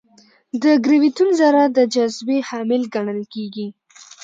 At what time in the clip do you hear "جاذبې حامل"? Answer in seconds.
1.93-2.81